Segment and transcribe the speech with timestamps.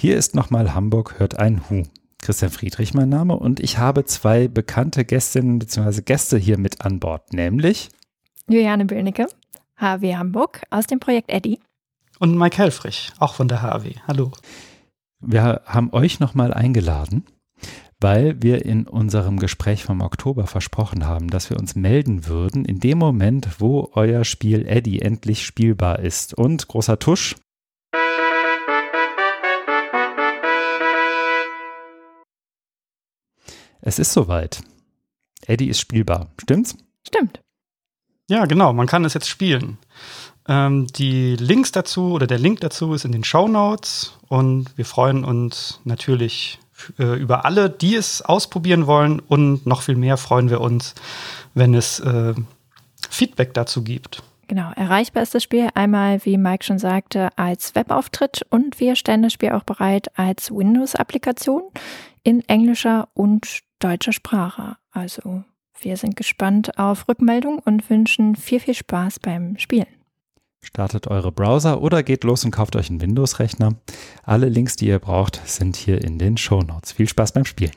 [0.00, 1.82] Hier ist nochmal Hamburg hört ein Hu.
[2.22, 6.00] Christian Friedrich mein Name und ich habe zwei bekannte Gästinnen bzw.
[6.00, 7.90] Gäste hier mit an Bord, nämlich
[8.48, 9.26] Juliane Böhnecke,
[9.76, 11.60] HW Hamburg aus dem Projekt Eddy.
[12.18, 13.92] Und Mike Helfrich, auch von der HW.
[14.08, 14.32] Hallo.
[15.20, 17.26] Wir haben euch nochmal eingeladen,
[18.00, 22.80] weil wir in unserem Gespräch vom Oktober versprochen haben, dass wir uns melden würden in
[22.80, 26.32] dem Moment, wo euer Spiel Eddy endlich spielbar ist.
[26.32, 27.36] Und großer Tusch,
[33.82, 34.62] Es ist soweit.
[35.46, 36.28] Eddie ist spielbar.
[36.40, 36.76] Stimmt's?
[37.06, 37.40] Stimmt.
[38.28, 38.72] Ja, genau.
[38.72, 39.78] Man kann es jetzt spielen.
[40.48, 44.84] Ähm, die Links dazu oder der Link dazu ist in den Show Notes und wir
[44.84, 46.58] freuen uns natürlich
[46.98, 50.94] äh, über alle, die es ausprobieren wollen und noch viel mehr freuen wir uns,
[51.54, 52.34] wenn es äh,
[53.10, 54.22] Feedback dazu gibt.
[54.48, 59.22] Genau, erreichbar ist das Spiel einmal, wie Mike schon sagte, als Webauftritt und wir stellen
[59.22, 61.62] das Spiel auch bereit als Windows-Applikation
[62.24, 64.76] in englischer und deutscher Sprache.
[64.92, 65.44] Also
[65.80, 69.86] wir sind gespannt auf Rückmeldung und wünschen viel, viel Spaß beim Spielen.
[70.62, 73.76] Startet eure Browser oder geht los und kauft euch einen Windows-Rechner.
[74.22, 76.92] Alle Links, die ihr braucht, sind hier in den Show Notes.
[76.92, 77.72] Viel Spaß beim Spielen.